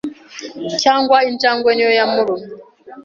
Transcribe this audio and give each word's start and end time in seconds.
cyangwa 0.81 1.17
injangwe 1.29 1.69
niyo 1.73 1.91
yamurumye 1.99 2.49